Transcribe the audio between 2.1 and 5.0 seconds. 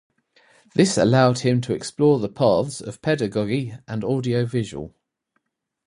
the paths of pedagogy and audiovisual.